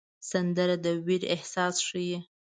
سندره 0.29 0.75
د 0.83 0.87
ویر 1.05 1.23
احساس 1.35 1.75
ښيي 1.87 2.17